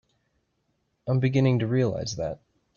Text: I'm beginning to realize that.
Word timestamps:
I'm 1.05 1.19
beginning 1.19 1.59
to 1.59 1.67
realize 1.67 2.15
that. 2.15 2.39